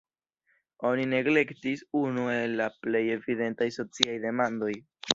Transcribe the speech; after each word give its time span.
Oni 0.91 1.03
neglektis 1.11 1.85
unu 2.01 2.25
el 2.39 2.57
la 2.63 2.69
plej 2.87 3.05
evidentaj 3.19 3.71
sociaj 3.81 4.21
demandoj. 4.29 4.77